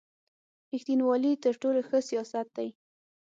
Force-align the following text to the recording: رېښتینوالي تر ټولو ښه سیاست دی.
رېښتینوالي 0.71 1.31
تر 1.43 1.53
ټولو 1.61 1.79
ښه 1.87 1.99
سیاست 2.09 2.47
دی. 2.57 2.69